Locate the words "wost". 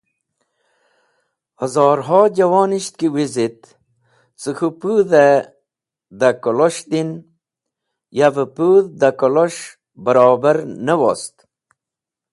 11.01-11.35